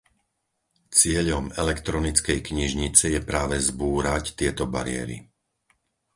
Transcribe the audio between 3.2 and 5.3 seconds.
je práve zbúrať tieto bariéry.